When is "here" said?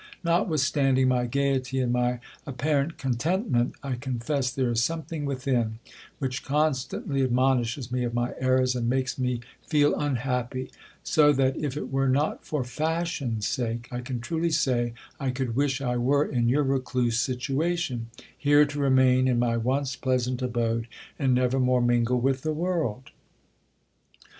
18.35-18.65